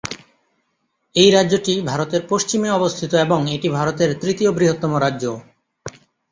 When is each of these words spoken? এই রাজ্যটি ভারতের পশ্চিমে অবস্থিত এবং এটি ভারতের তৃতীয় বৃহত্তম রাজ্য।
এই 1.15 1.29
রাজ্যটি 1.31 1.73
ভারতের 1.81 2.21
পশ্চিমে 2.29 2.69
অবস্থিত 2.69 3.11
এবং 3.25 3.39
এটি 3.55 3.67
ভারতের 3.69 4.09
তৃতীয় 4.21 4.51
বৃহত্তম 4.51 4.91
রাজ্য। 4.97 5.23